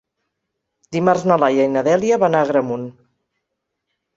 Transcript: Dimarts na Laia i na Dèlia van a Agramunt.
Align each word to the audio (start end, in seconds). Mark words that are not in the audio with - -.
Dimarts 0.95 1.27
na 1.31 1.37
Laia 1.43 1.67
i 1.69 1.71
na 1.75 1.83
Dèlia 1.89 2.19
van 2.25 2.39
a 2.39 2.41
Agramunt. 2.47 2.89